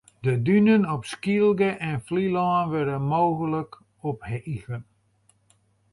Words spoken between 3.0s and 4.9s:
mooglik ophege.